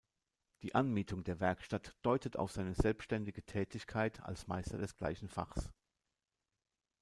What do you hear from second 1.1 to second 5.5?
der Werkstatt deutet auf seine selbstständige Tätigkeit als Meister des gleichen